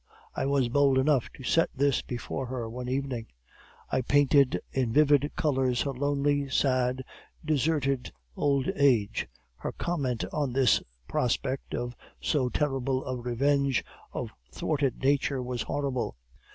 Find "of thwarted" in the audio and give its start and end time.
14.11-15.03